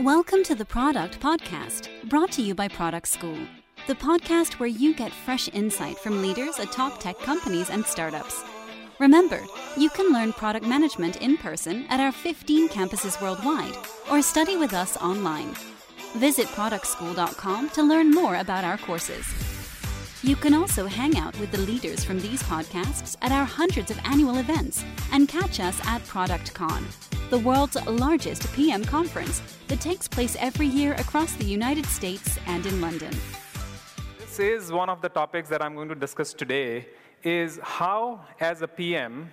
[0.00, 3.36] Welcome to the Product Podcast, brought to you by Product School,
[3.88, 8.44] the podcast where you get fresh insight from leaders at top tech companies and startups.
[9.00, 9.42] Remember,
[9.76, 13.74] you can learn product management in person at our 15 campuses worldwide
[14.08, 15.52] or study with us online.
[16.14, 19.26] Visit productschool.com to learn more about our courses.
[20.22, 23.98] You can also hang out with the leaders from these podcasts at our hundreds of
[24.04, 26.84] annual events and catch us at ProductCon,
[27.30, 32.64] the world's largest PM conference that takes place every year across the United States and
[32.64, 33.10] in London.
[34.18, 36.86] This is one of the topics that I'm going to discuss today
[37.22, 39.30] is how as a PM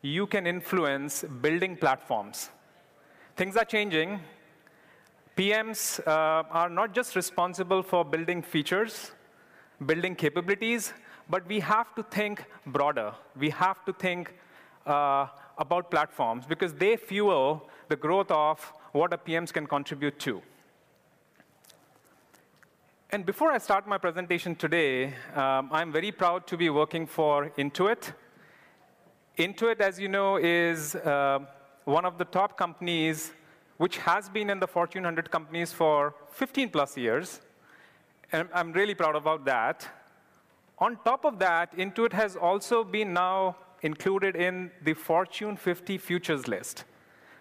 [0.00, 2.48] you can influence building platforms.
[3.36, 4.20] Things are changing.
[5.36, 9.10] PMs uh, are not just responsible for building features,
[9.84, 10.94] building capabilities,
[11.28, 13.12] but we have to think broader.
[13.38, 14.34] We have to think
[14.86, 15.26] uh,
[15.58, 20.42] about platforms because they fuel the growth of what a PMs can contribute to.
[23.10, 27.50] And before I start my presentation today, um, I'm very proud to be working for
[27.56, 28.12] Intuit.
[29.38, 31.38] Intuit, as you know, is uh,
[31.84, 33.32] one of the top companies
[33.76, 37.40] which has been in the Fortune 100 companies for 15 plus years.
[38.32, 39.86] And I'm really proud about that.
[40.78, 46.48] On top of that, Intuit has also been now included in the Fortune 50 Futures
[46.48, 46.84] list,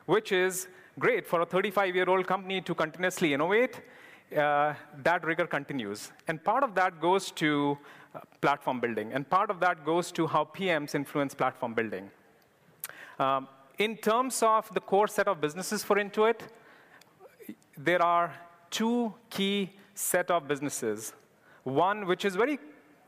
[0.06, 0.68] which is
[1.00, 3.82] great for a 35 year old company to continuously innovate.
[4.36, 6.12] Uh, that rigor continues.
[6.28, 7.78] And part of that goes to
[8.14, 12.10] uh, platform building, and part of that goes to how PMs influence platform building.
[13.20, 13.48] Um,
[13.78, 16.40] in terms of the core set of businesses for Intuit,
[17.78, 18.34] there are
[18.72, 21.14] two key set of businesses.
[21.64, 22.60] One which is very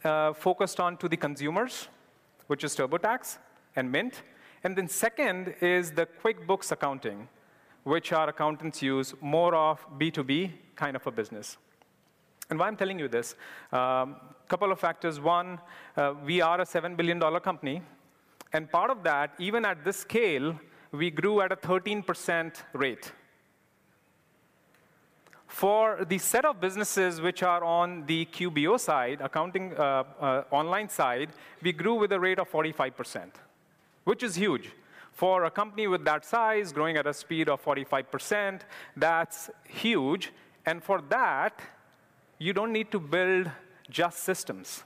[0.03, 1.87] uh, focused on to the consumers,
[2.47, 3.37] which is TurboTax
[3.75, 4.23] and Mint.
[4.63, 7.27] And then second is the QuickBooks accounting,
[7.83, 11.57] which our accountants use more of B2B kind of a business.
[12.49, 13.35] And why I'm telling you this,
[13.71, 14.15] a um,
[14.47, 15.19] couple of factors.
[15.19, 15.59] One,
[15.95, 17.81] uh, we are a $7 billion company.
[18.53, 20.57] And part of that, even at this scale,
[20.91, 23.11] we grew at a 13% rate.
[25.47, 30.89] For the set of businesses which are on the QBO side, accounting uh, uh, online
[30.89, 31.29] side,
[31.61, 33.31] we grew with a rate of 45%,
[34.03, 34.71] which is huge.
[35.13, 38.61] For a company with that size, growing at a speed of 45%,
[38.95, 40.31] that's huge.
[40.65, 41.59] And for that,
[42.37, 43.49] you don't need to build
[43.89, 44.83] just systems.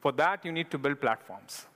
[0.00, 1.66] For that, you need to build platforms.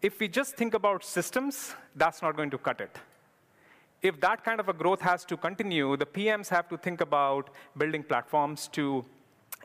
[0.00, 2.96] If we just think about systems, that's not going to cut it
[4.02, 7.50] if that kind of a growth has to continue, the PMs have to think about
[7.76, 9.04] building platforms to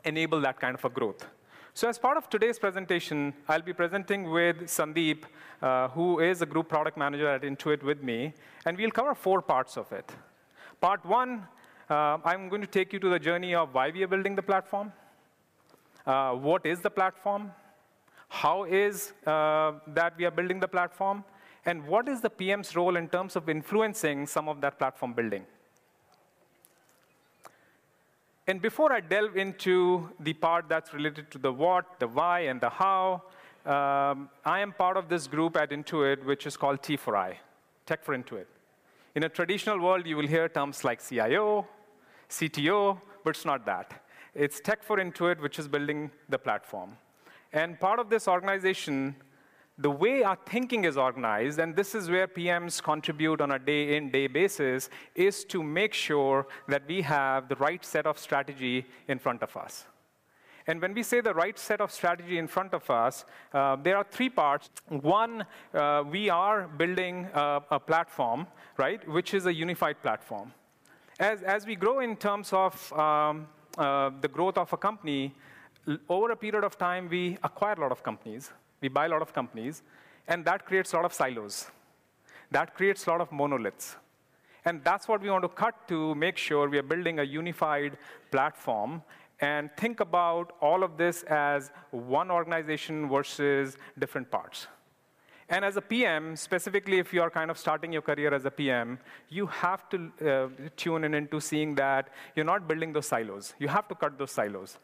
[0.04, 1.26] enable that kind of a growth.
[1.72, 5.24] So as part of today's presentation, I'll be presenting with Sandeep,
[5.60, 8.32] uh, who is a group product manager at Intuit with me,
[8.64, 10.10] and we'll cover four parts of it.
[10.80, 11.46] Part one,
[11.90, 14.42] uh, I'm going to take you to the journey of why we are building the
[14.42, 14.92] platform,
[16.06, 17.50] uh, what is the platform,
[18.28, 21.24] how is uh, that we are building the platform,
[21.66, 25.44] and what is the PM's role in terms of influencing some of that platform building?
[28.46, 32.60] And before I delve into the part that's related to the what, the why, and
[32.60, 33.22] the how,
[33.64, 37.38] um, I am part of this group at Intuit, which is called T for I,
[37.86, 38.44] Tech for Intuit.
[39.14, 41.66] In a traditional world, you will hear terms like CIO,
[42.28, 44.02] CTO, but it's not that.
[44.34, 46.98] It's Tech for Intuit, which is building the platform.
[47.54, 49.16] And part of this organization
[49.78, 53.96] the way our thinking is organized, and this is where PMs contribute on a day
[53.96, 58.86] in, day basis, is to make sure that we have the right set of strategy
[59.08, 59.86] in front of us.
[60.66, 63.96] And when we say the right set of strategy in front of us, uh, there
[63.96, 64.70] are three parts.
[64.88, 68.46] One, uh, we are building a, a, platform,
[68.78, 70.52] right, which is a unified platform.
[71.18, 73.46] As, as we grow in terms of um,
[73.76, 75.34] uh, the growth of a company,
[76.08, 78.50] over a period of time, we acquire a lot of companies.
[78.84, 79.82] We buy a lot of companies,
[80.28, 81.68] and that creates a lot of silos.
[82.50, 83.96] That creates a lot of monoliths.
[84.66, 87.96] And that's what we want to cut to make sure we are building a unified
[88.30, 89.02] platform
[89.40, 94.66] and think about all of this as one organization versus different parts.
[95.48, 98.50] And as a PM, specifically if you are kind of starting your career as a
[98.50, 98.98] PM,
[99.30, 103.54] you have to uh, tune in into seeing that you're not building those silos.
[103.58, 104.76] You have to cut those silos.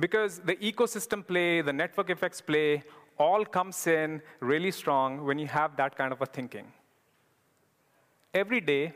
[0.00, 2.82] Because the ecosystem play, the network effects play,
[3.18, 6.72] all comes in really strong when you have that kind of a thinking.
[8.32, 8.94] Every day,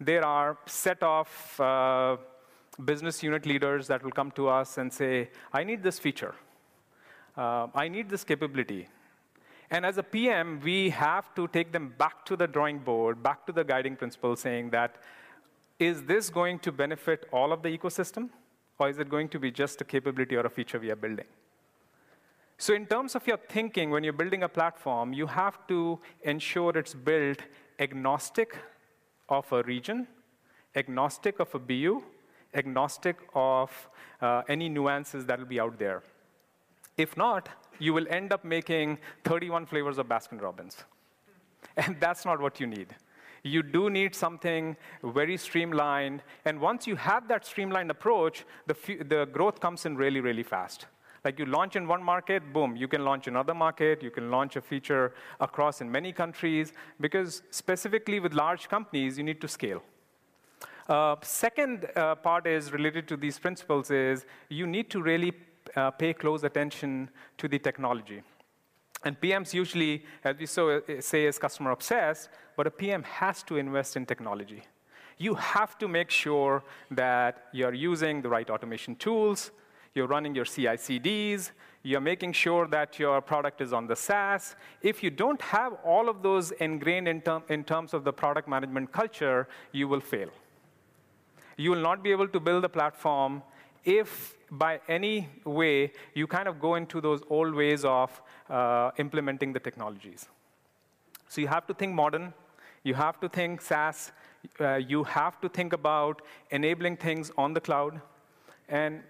[0.00, 2.16] there are set of uh,
[2.84, 6.34] business unit leaders that will come to us and say, I need this feature.
[7.36, 8.88] Uh, I need this capability.
[9.70, 13.46] And as a PM, we have to take them back to the drawing board, back
[13.46, 14.96] to the guiding principle, saying that
[15.78, 18.30] is this going to benefit all of the ecosystem,
[18.78, 21.26] or is it going to be just a capability or a feature we are building?
[22.56, 26.76] So, in terms of your thinking, when you're building a platform, you have to ensure
[26.78, 27.38] it's built
[27.78, 28.56] agnostic
[29.28, 30.06] of a region,
[30.76, 32.02] agnostic of a BU,
[32.54, 33.70] agnostic of
[34.20, 36.02] uh, any nuances that will be out there.
[36.96, 37.48] If not,
[37.80, 40.84] you will end up making 31 flavors of Baskin Robbins.
[41.76, 42.94] And that's not what you need.
[43.44, 46.22] You do need something very streamlined.
[46.46, 48.74] And once you have that streamlined approach, the,
[49.04, 50.86] the growth comes in really, really fast.
[51.24, 54.56] Like you launch in one market, boom, you can launch another market, you can launch
[54.56, 59.82] a feature across in many countries, because specifically with large companies, you need to scale.
[60.86, 65.32] Uh, second uh, part is related to these principles is you need to really
[65.76, 67.08] uh, pay close attention
[67.38, 68.22] to the technology.
[69.04, 73.42] And PMs usually, as we so, uh, say, is customer obsessed, but a PM has
[73.44, 74.62] to invest in technology.
[75.18, 79.50] You have to make sure that you're using the right automation tools,
[79.94, 81.52] you're running your CI CDs,
[81.82, 84.56] you're making sure that your product is on the SaaS.
[84.80, 88.48] If you don't have all of those ingrained in, term, in terms of the product
[88.48, 90.30] management culture, you will fail.
[91.58, 93.42] You will not be able to build a platform
[93.84, 99.52] if by any way you kind of go into those old ways of uh, implementing
[99.52, 100.28] the technologies.
[101.28, 102.32] So you have to think modern,
[102.82, 104.12] you have to think SaaS,
[104.60, 108.00] uh, you have to think about enabling things on the cloud.
[108.68, 109.02] And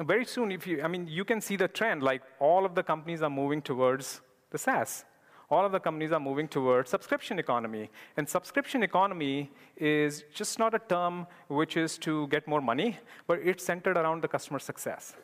[0.00, 2.82] very soon, if you, I mean, you can see the trend, like all of the
[2.82, 4.20] companies are moving towards
[4.50, 5.04] the SaaS
[5.50, 7.88] all of the companies are moving towards subscription economy.
[8.16, 13.38] And subscription economy is just not a term which is to get more money, but
[13.42, 15.14] it's centered around the customer success.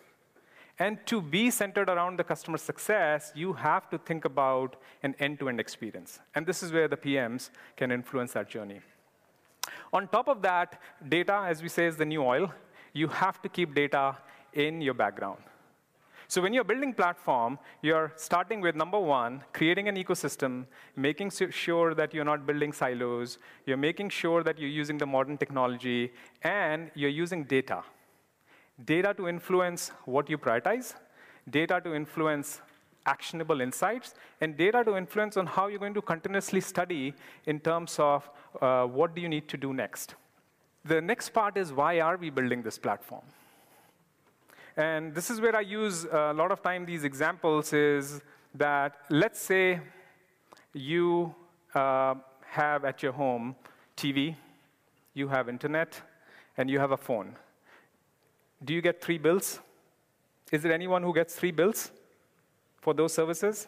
[0.79, 5.39] And to be centered around the customer success, you have to think about an end
[5.41, 6.19] to end experience.
[6.35, 8.81] And this is where the PMs can influence that journey.
[9.93, 12.51] On top of that, data, as we say, is the new oil.
[12.95, 14.17] You have to keep data
[14.55, 15.43] in your background.
[16.33, 20.65] So when you're building platform, you're starting with number one, creating an ecosystem,
[20.97, 23.37] making sure that you're not building silos,
[23.67, 26.11] you're making sure that you're using the modern technology,
[26.43, 27.83] and you're using data.
[28.87, 30.95] Data to influence what you prioritize,
[31.51, 32.63] data to influence
[33.05, 37.13] actionable insights, and data to influence on how you're going to continuously study
[37.45, 38.31] in terms of
[38.63, 40.15] uh, what do you need to do next.
[40.87, 43.25] The next part is why are we building this platform?
[44.77, 48.23] And this is where I use a lot of time these examples is
[48.55, 49.81] that let's say
[50.73, 51.35] you
[51.75, 52.15] uh,
[52.47, 53.55] have at your home
[53.97, 54.35] TV,
[55.13, 56.01] you have internet,
[56.57, 57.37] and you have a phone.
[58.65, 59.61] Do you get three bills?
[60.51, 61.91] Is there anyone who gets three bills
[62.81, 63.67] for those services?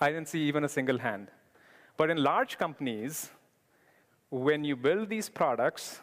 [0.00, 1.28] I didn't see even a single hand.
[1.96, 3.30] But in large companies,
[4.30, 6.00] when you build these products,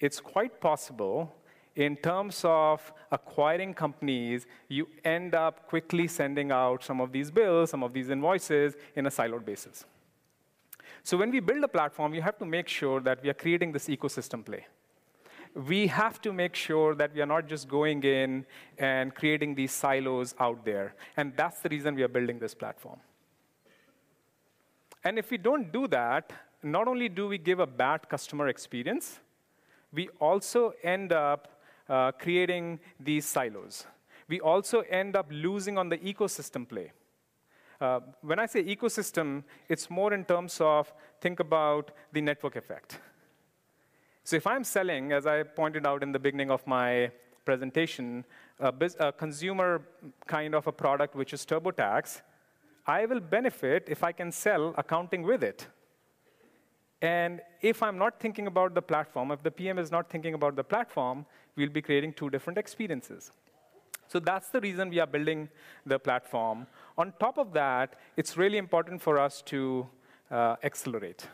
[0.00, 1.32] it's quite possible
[1.76, 7.70] in terms of acquiring companies, you end up quickly sending out some of these bills,
[7.70, 9.84] some of these invoices in a siloed basis.
[11.02, 13.72] So when we build a platform, we have to make sure that we are creating
[13.72, 14.66] this ecosystem play.
[15.54, 18.46] We have to make sure that we are not just going in
[18.78, 20.94] and creating these silos out there.
[21.16, 22.98] And that's the reason we are building this platform.
[25.04, 26.32] And if we don't do that,
[26.62, 29.20] not only do we give a bad customer experience,
[29.92, 31.53] we also end up
[31.88, 33.86] uh, creating these silos.
[34.28, 36.92] We also end up losing on the ecosystem play.
[37.80, 42.98] Uh, when I say ecosystem, it's more in terms of think about the network effect.
[44.22, 47.10] So if I'm selling, as I pointed out in the beginning of my
[47.44, 48.24] presentation,
[48.58, 49.82] a, a consumer
[50.26, 52.22] kind of a product which is TurboTax,
[52.86, 55.66] I will benefit if I can sell accounting with it.
[57.02, 60.56] And if I'm not thinking about the platform, if the PM is not thinking about
[60.56, 61.26] the platform,
[61.56, 63.32] we'll be creating two different experiences.
[64.08, 65.48] So that's the reason we are building
[65.86, 66.66] the platform.
[66.98, 69.86] On top of that, it's really important for us to
[70.30, 71.26] uh, accelerate.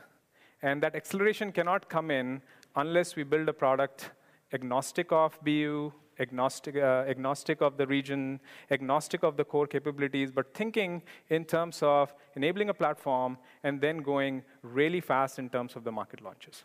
[0.62, 2.42] And that acceleration cannot come in
[2.76, 4.10] unless we build a product
[4.52, 10.54] agnostic of BU, agnostic, uh, agnostic of the region, agnostic of the core capabilities, but
[10.54, 15.84] thinking in terms of enabling a platform and then going really fast in terms of
[15.84, 16.64] the market launches.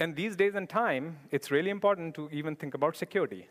[0.00, 3.48] And these days and time, it's really important to even think about security.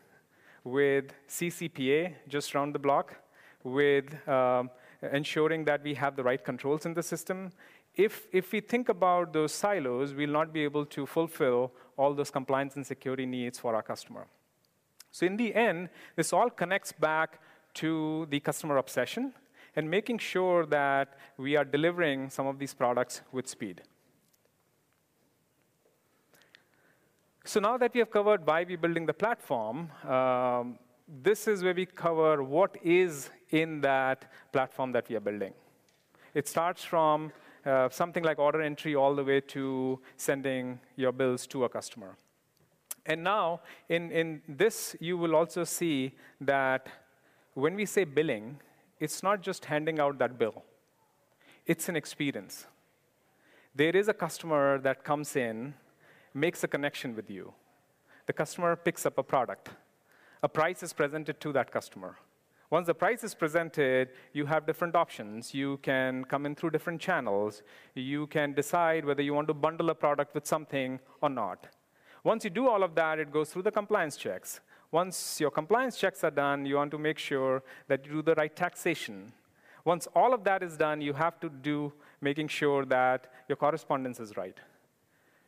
[0.62, 3.14] With CCPA just around the block,
[3.62, 4.70] with um,
[5.12, 7.50] ensuring that we have the right controls in the system,
[7.94, 12.30] if, if we think about those silos, we'll not be able to fulfill all those
[12.30, 14.26] compliance and security needs for our customer.
[15.12, 17.40] So in the end, this all connects back
[17.74, 19.32] to the customer obsession
[19.76, 23.82] and making sure that we are delivering some of these products with speed.
[27.46, 30.78] So now that we have covered why we're building the platform, um,
[31.22, 35.52] this is where we cover what is in that platform that we are building.
[36.32, 37.32] It starts from
[37.66, 42.16] uh, something like order entry all the way to sending your bills to a customer.
[43.04, 43.60] And now,
[43.90, 46.88] in, in this, you will also see that
[47.52, 48.58] when we say billing,
[48.98, 50.64] it's not just handing out that bill,
[51.66, 52.66] it's an experience.
[53.74, 55.74] There is a customer that comes in,
[56.34, 57.52] makes a connection with you.
[58.26, 59.70] The customer picks up a product.
[60.42, 62.16] A price is presented to that customer.
[62.70, 65.54] Once the price is presented, you have different options.
[65.54, 67.62] You can come in through different channels.
[67.94, 71.68] You can decide whether you want to bundle a product with something or not.
[72.24, 74.60] Once you do all of that, it goes through the compliance checks.
[74.90, 78.34] Once your compliance checks are done, you want to make sure that you do the
[78.34, 79.32] right taxation.
[79.84, 84.18] Once all of that is done, you have to do making sure that your correspondence
[84.18, 84.58] is right.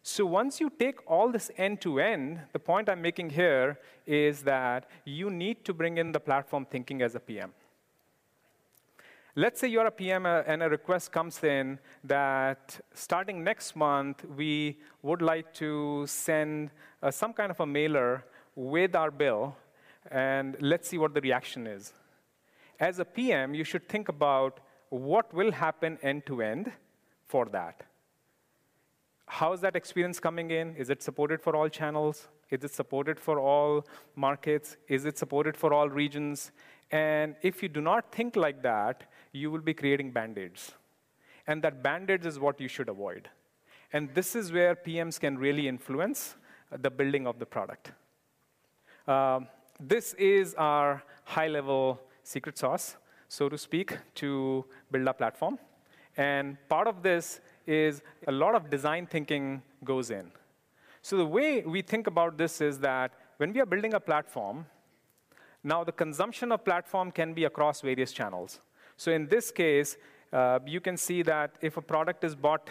[0.08, 4.40] So once you take all this end to end, the point I'm making here is
[4.42, 7.52] that you need to bring in the platform thinking as a PM.
[9.34, 14.24] Let's say you're a PM uh, and a request comes in that starting next month,
[14.36, 16.70] we would like to send
[17.02, 19.56] uh, some kind of a mailer with our bill,
[20.12, 21.92] and let's see what the reaction is.
[22.78, 26.70] As a PM, you should think about what will happen end to end
[27.26, 27.82] for that.
[29.26, 30.76] How is that experience coming in?
[30.76, 32.28] Is it supported for all channels?
[32.50, 34.76] Is it supported for all markets?
[34.88, 36.52] Is it supported for all regions?
[36.90, 40.72] And if you do not think like that, you will be creating band aids.
[41.46, 43.28] And that band aids is what you should avoid.
[43.92, 46.36] And this is where PMs can really influence
[46.70, 47.92] the building of the product.
[49.06, 52.96] Um, this is our high level secret sauce,
[53.28, 55.58] so to speak, to build a platform.
[56.16, 60.30] And part of this is a lot of design thinking goes in.
[61.02, 64.66] So the way we think about this is that when we are building a platform,
[65.62, 68.60] now the consumption of platform can be across various channels.
[68.96, 69.96] So in this case,
[70.32, 72.70] uh, you can see that if a product is bought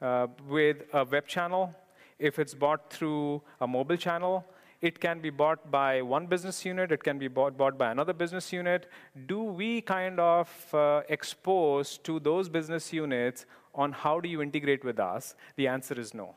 [0.00, 1.74] uh, with a web channel,
[2.18, 4.44] if it's bought through a mobile channel,
[4.80, 8.12] it can be bought by one business unit, it can be bought, bought by another
[8.12, 8.88] business unit.
[9.26, 14.84] Do we kind of uh, expose to those business units on how do you integrate
[14.84, 15.34] with us?
[15.56, 16.34] The answer is no.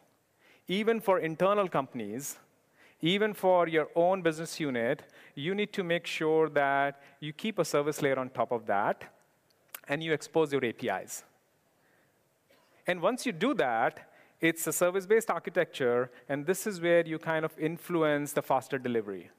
[0.67, 2.37] Even for internal companies,
[3.01, 5.03] even for your own business unit,
[5.35, 9.03] you need to make sure that you keep a service layer on top of that
[9.87, 11.23] and you expose your APIs.
[12.85, 14.08] And once you do that,
[14.41, 18.77] it's a service based architecture, and this is where you kind of influence the faster
[18.77, 19.29] delivery.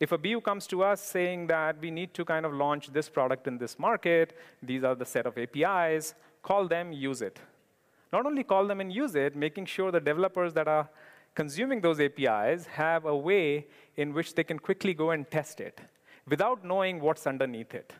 [0.00, 3.08] If a BU comes to us saying that we need to kind of launch this
[3.08, 7.38] product in this market, these are the set of APIs, call them, use it.
[8.12, 10.88] Not only call them and use it, making sure the developers that are
[11.34, 13.66] consuming those APIs have a way
[13.96, 15.80] in which they can quickly go and test it
[16.28, 17.92] without knowing what's underneath it.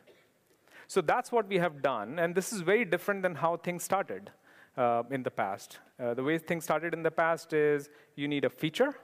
[0.87, 4.31] So that's what we have done, and this is very different than how things started
[4.77, 5.79] uh, in the past.
[5.99, 8.95] Uh, the way things started in the past is you need a feature.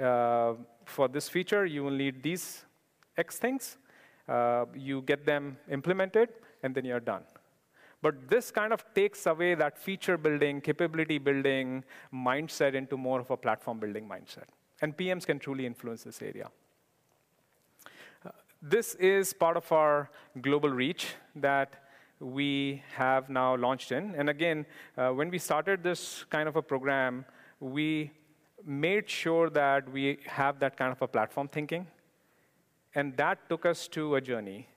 [0.00, 2.64] Uh, for this feature, you will need these
[3.16, 3.76] X things.
[4.28, 6.30] Uh, you get them implemented,
[6.62, 7.22] and then you're done.
[8.02, 13.30] But this kind of takes away that feature building, capability building mindset into more of
[13.30, 14.44] a platform building mindset.
[14.82, 16.50] And PMs can truly influence this area.
[18.24, 20.10] Uh, this is part of our
[20.42, 21.85] global reach that
[22.20, 24.14] we have now launched in.
[24.16, 27.24] And again, uh, when we started this kind of a program,
[27.60, 28.10] we
[28.64, 31.86] made sure that we have that kind of a platform thinking.
[32.94, 34.68] And that took us to a journey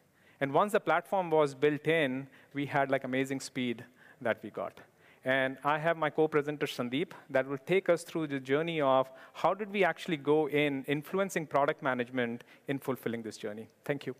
[0.41, 3.83] and once the platform was built in, we had like amazing speed
[4.21, 4.79] that we got.
[5.25, 9.53] And I have my co-presenter Sandeep that will take us through the journey of how
[9.53, 13.67] did we actually go in influencing product management in fulfilling this journey.
[13.83, 14.15] Thank you.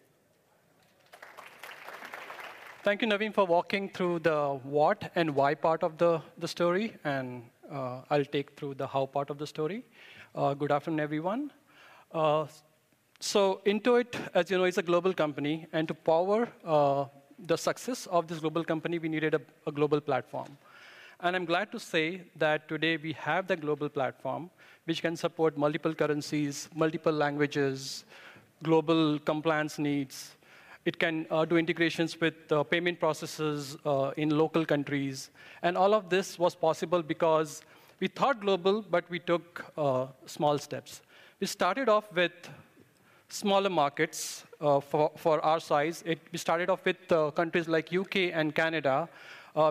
[2.81, 6.95] Thank you, Navin, for walking through the what and why part of the, the story,
[7.03, 9.83] and uh, I'll take through the how part of the story.
[10.33, 11.51] Uh, good afternoon, everyone.
[12.13, 12.48] Uh,
[13.19, 17.03] so Intuit, as you know, is a global company, and to power uh,
[17.48, 20.57] the success of this global company, we needed a, a, global platform.
[21.19, 24.50] And I'm glad to say that today we have the global platform,
[24.86, 28.05] which can support multiple currencies, multiple languages,
[28.63, 30.31] global compliance needs.
[30.86, 35.29] It can uh, do integrations with uh, payment processes uh, in local countries.
[35.62, 37.62] And all of this was possible because
[38.00, 41.01] we thought global, but we took uh, small steps.
[41.39, 42.31] We started off with
[43.27, 46.01] smaller markets uh, for, for our size.
[46.05, 49.09] It, we started off with countries like UK and Canada,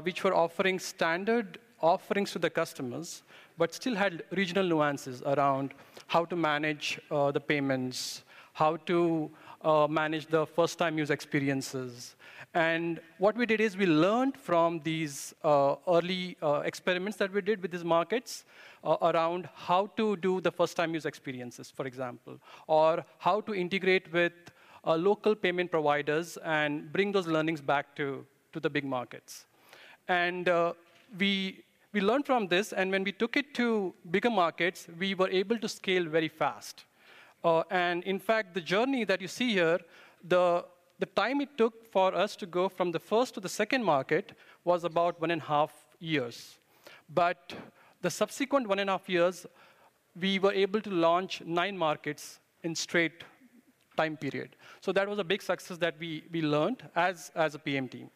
[0.02, 3.22] which were offering standard offerings to the customers,
[3.56, 5.74] but still had regional nuances around
[6.06, 8.22] how to manage uh, the payments,
[8.52, 9.30] how to
[9.62, 12.16] uh, manage the first-time use experiences.
[12.54, 17.60] And what we did is we learned from these uh, early experiments that we did
[17.60, 18.44] with these markets,
[18.84, 24.10] uh, around how to do the first-time use experiences, for example, or how to integrate
[24.12, 24.32] with
[24.86, 29.46] uh, local payment providers and bring those learnings back to, to the big markets.
[30.08, 30.72] And uh,
[31.18, 35.28] we, we learned from this, and when we took it to bigger markets, we were
[35.28, 36.84] able to scale very fast.
[37.44, 39.78] Uh, and in fact, the journey that you see here,
[40.26, 40.64] the,
[40.98, 44.32] the time it took for us to go from the first to the second market
[44.64, 46.58] was about one and a half years.
[47.14, 47.54] But
[48.02, 49.46] the subsequent one and a half years,
[50.20, 53.24] we were able to launch nine markets in straight
[53.96, 54.56] time period.
[54.80, 58.10] So that was a big success that we, we learned as, as a PM team.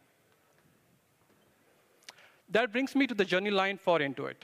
[2.49, 4.43] That brings me to the journey line for Intuit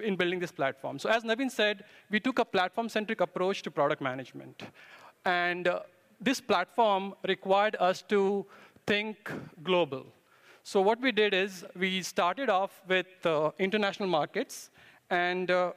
[0.00, 0.98] in building this platform.
[0.98, 4.62] So as Navin said, we took a platform-centric approach to product management.
[5.24, 5.80] And uh,
[6.20, 8.46] this platform required us to
[8.86, 9.30] think
[9.62, 10.06] global.
[10.62, 14.70] So what we did is we started off with uh, international markets,
[15.08, 15.72] and uh,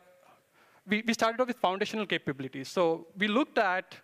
[0.87, 2.67] we, we started off with foundational capabilities.
[2.67, 3.95] So we looked at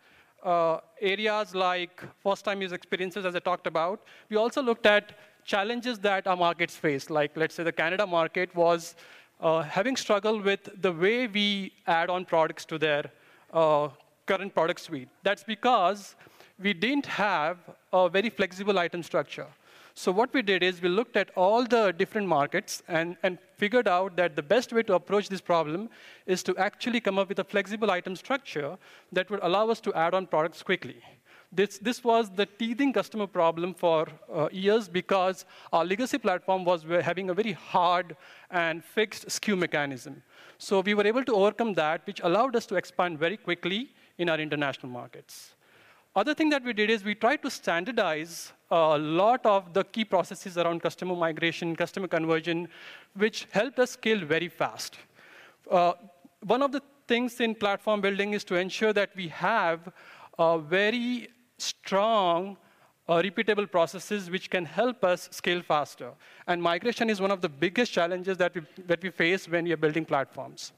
[0.44, 4.04] uh, areas like first-time use experiences, as I talked about.
[4.30, 8.54] We also looked at challenges that our markets face, like let's say the Canada market
[8.56, 8.96] was
[9.40, 13.12] uh, having struggled with the way we add on products to their
[13.54, 13.90] uh,
[14.26, 15.10] current product suite.
[15.24, 16.16] That's because
[16.62, 17.58] we didn't have
[17.94, 19.48] a very flexible item structure.
[19.96, 23.88] So what we did is we looked at all the different markets and, and figured
[23.88, 25.90] out that the best way to approach this problem
[26.26, 28.78] is to actually come up with a flexible item structure
[29.12, 31.02] that would allow us to add on products quickly.
[31.52, 36.84] This, this was the teething customer problem for uh, years because our legacy platform was
[37.02, 38.16] having a very hard
[38.52, 40.22] and fixed SKU mechanism.
[40.60, 44.30] So we were able to overcome that, which allowed us to expand very quickly in
[44.30, 45.56] our international markets.
[46.16, 50.06] Other thing that we did is we tried to standardize a lot of the key
[50.06, 52.68] processes around customer migration, customer conversion,
[53.16, 54.98] which helped us scale very fast.
[55.70, 55.94] Uh,
[56.42, 59.92] one of the things in platform building is to ensure that we have
[60.38, 61.30] a very
[61.62, 62.58] strong
[63.08, 66.12] uh, repeatable processes which can help us scale faster.
[66.48, 69.72] And migration is one of the biggest challenges that we, that we face when we
[69.72, 70.74] are building platforms.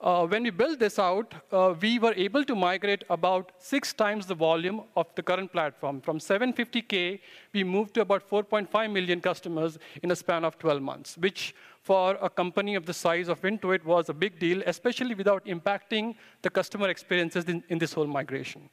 [0.00, 4.26] Uh, when we built this out, uh, we were able to migrate about six times
[4.26, 6.00] the volume of the current platform.
[6.00, 7.18] From 750K,
[7.52, 12.16] we moved to about 4.5 million customers in a span of 12 months, which for
[12.22, 16.50] a company of the size of Intuit was a big deal, especially without impacting the
[16.50, 18.70] customer experiences in, in this whole migration.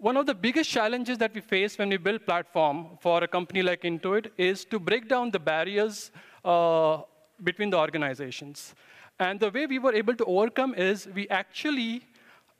[0.00, 3.60] One of the biggest challenges that we face when we build platform for a company
[3.60, 6.10] like Intuit is to break down the barriers
[6.42, 7.02] uh,
[7.44, 8.74] between the organizations.
[9.18, 12.06] And the way we were able to overcome is we actually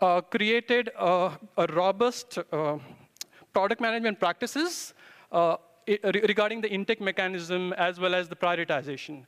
[0.03, 2.77] uh, created a, a robust uh,
[3.55, 4.93] product management practices
[5.33, 5.57] uh,
[6.29, 9.25] regarding the intake mechanism as well as the prioritization.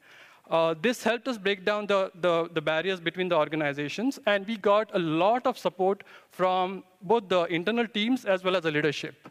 [0.51, 4.57] Uh, this helped us break down the, the, the, barriers between the organizations, and we
[4.57, 9.29] got a lot of support from both the internal teams as well as the leadership.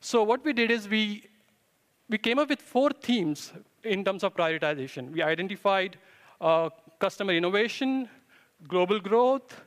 [0.00, 1.28] So what we did is we,
[2.08, 5.10] we came up with four themes in terms of prioritization.
[5.10, 5.98] We identified
[6.40, 8.08] uh, customer innovation,
[8.68, 9.62] global growth,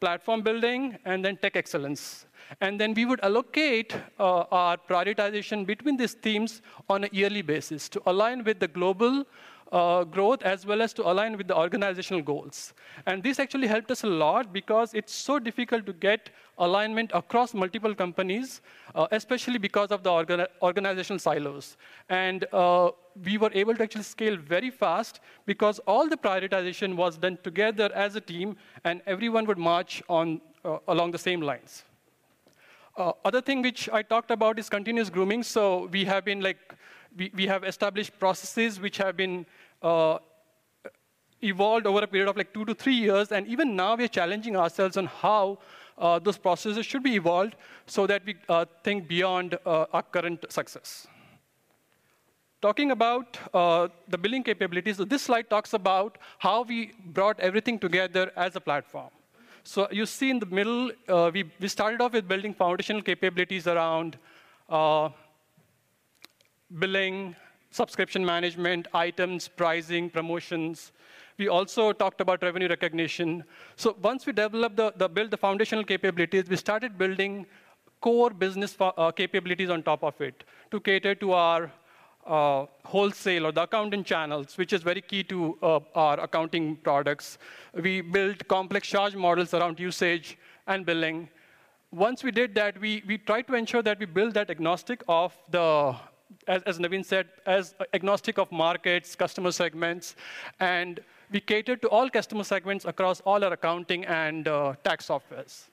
[0.00, 2.26] platform building, and then tech excellence.
[2.60, 7.88] And then we would allocate uh, our prioritization between these themes on a yearly basis
[7.90, 9.24] to align with the global
[9.72, 12.74] uh, growth as well as to align with the organizational goals.
[13.06, 17.52] And this actually helped us a lot because it's so difficult to get alignment across
[17.52, 18.60] multiple companies,
[18.94, 21.76] uh, especially because of the organ organizational silos.
[22.08, 22.90] And uh,
[23.24, 27.90] we were able to actually scale very fast because all the prioritization was done together
[27.94, 31.84] as a team, and everyone would march on, uh, along the same lines.
[32.96, 35.42] Uh, other thing which I talked about is continuous grooming.
[35.42, 36.56] So we have been like,
[37.16, 39.46] we, we have established processes which have been
[39.82, 40.18] uh,
[41.42, 44.56] evolved over a period of like two to three years, and even now we're challenging
[44.56, 45.58] ourselves on how
[45.98, 50.44] uh, those processes should be evolved so that we uh, think beyond uh, our current
[50.50, 51.06] success.
[52.62, 57.78] Talking about uh, the billing capabilities, so this slide talks about how we brought everything
[57.78, 59.10] together as a platform.
[59.62, 63.66] So you see in the middle, uh, we, we started off with building foundational capabilities
[63.66, 64.16] around
[66.78, 67.36] billing,
[67.70, 70.92] subscription management, items, pricing, promotions.
[71.38, 73.44] We also talked about revenue recognition.
[73.76, 77.46] So once we developed the, the build the foundational capabilities, we started building
[78.00, 81.70] core business uh, capabilities on top of it to cater to our
[82.26, 87.38] uh, wholesale or the accounting channels, which is very key to uh, our accounting products.
[87.74, 91.28] We built complex charge models around usage and billing.
[91.92, 95.36] Once we did that, we, we tried to ensure that we build that agnostic of
[95.50, 95.94] the,
[96.46, 100.16] as, as Navin said, as agnostic of markets, customer segments,
[100.60, 105.64] and we cater to all customer segments across all our accounting and uh, tax softwares.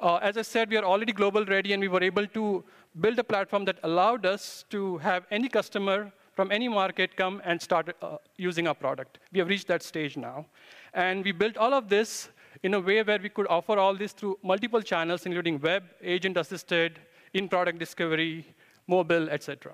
[0.00, 2.64] Uh, as I said, we are already global ready, and we were able to
[3.00, 7.60] build a platform that allowed us to have any customer from any market come and
[7.60, 9.18] start uh, using our product.
[9.32, 10.46] We have reached that stage now.
[10.92, 12.28] And we built all of this
[12.62, 16.98] in a way where we could offer all this through multiple channels, including web, agent-assisted,
[17.34, 18.46] in-product discovery,
[18.86, 19.72] mobile, etc.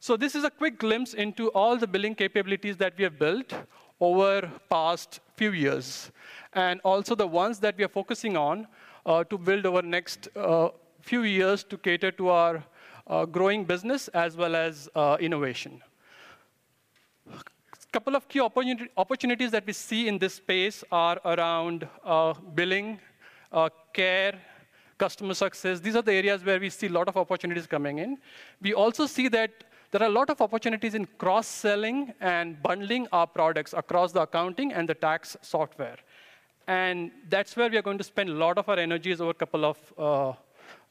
[0.00, 3.52] So this is a quick glimpse into all the billing capabilities that we have built
[4.00, 6.12] over past few years,
[6.52, 8.66] and also the ones that we are focusing on
[9.04, 10.68] uh, to build over next uh,
[11.00, 12.64] few years to cater to our
[13.08, 15.82] uh, growing business as well as uh, innovation.
[17.32, 23.00] A couple of key opportunities that we see in this space are around uh, billing,
[23.50, 24.38] uh, care,
[24.98, 25.80] customer success.
[25.80, 28.18] These are the areas where we see a lot of opportunities coming in.
[28.60, 33.26] We also see that there are a lot of opportunities in cross-selling and bundling our
[33.26, 35.96] products across the accounting and the tax software.
[36.66, 39.34] And that's where we are going to spend a lot of our energies over a
[39.34, 40.32] couple of uh,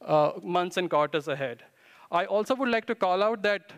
[0.04, 1.62] uh, months and quarters ahead.
[2.10, 3.72] I also would like to call out that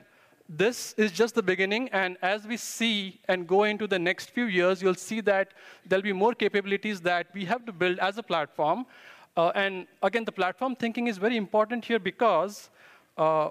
[0.48, 4.46] this is just the beginning, and as we see and go into the next few
[4.46, 5.52] years, you'll see that
[5.86, 8.86] there'll be more capabilities that we have to build as a platform.
[9.36, 12.70] Uh, and again, the platform thinking is very important here because
[13.16, 13.50] uh,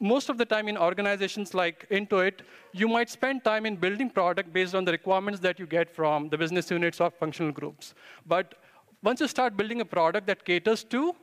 [0.00, 2.40] most of the time in organizations like Intuit,
[2.72, 6.28] you might spend time in building product based on the requirements that you get from
[6.28, 7.94] the business units or functional groups.
[8.26, 8.54] But
[9.02, 11.14] once you start building a product that caters to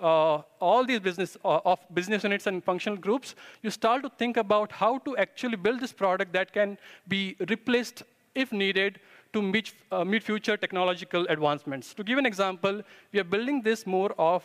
[0.00, 4.36] uh, all these business uh, of business units and functional groups, you start to think
[4.36, 6.78] about how to actually build this product that can
[7.08, 8.04] be replaced
[8.34, 9.00] if needed
[9.32, 11.94] to meet, uh, meet future technological advancements.
[11.94, 14.44] To give an example, we are building this more of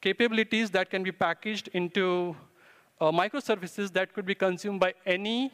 [0.00, 2.36] capabilities that can be packaged into
[3.00, 5.52] uh, microservices that could be consumed by any,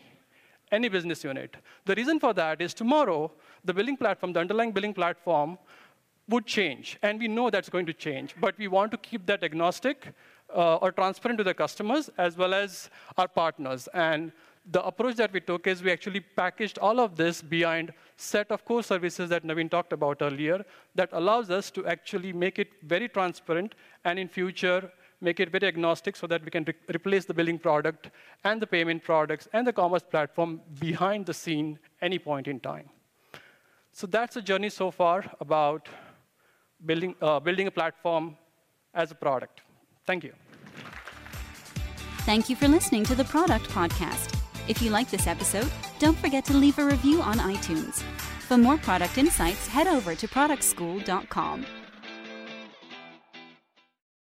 [0.71, 1.57] any business unit.
[1.85, 3.33] The reason for that is tomorrow,
[3.65, 5.59] the billing platform, the underlying billing platform,
[6.29, 6.99] would change.
[7.03, 8.35] And we know that's going to change.
[8.39, 10.13] But we want to keep that agnostic
[10.55, 13.89] uh, or transparent to the customers as well as our partners.
[13.95, 14.33] And
[14.71, 18.65] the approach that we took is we actually packaged all of this behind set of
[18.65, 23.09] core services that Navin talked about earlier that allows us to actually make it very
[23.09, 27.35] transparent and in future make it very agnostic so that we can re replace the
[27.35, 28.11] billing product
[28.45, 32.89] and the payment products and the commerce platform behind the scene any point in time.
[33.93, 35.89] So that's a journey so far about
[36.87, 38.37] building, uh, building a platform
[38.95, 39.63] as a product.
[40.07, 40.35] Thank you.
[42.29, 44.38] Thank you for listening to the Product Podcast.
[44.69, 48.03] If you like this episode, don't forget to leave a review on iTunes.
[48.49, 51.67] For more product insights, head over to productschool.com.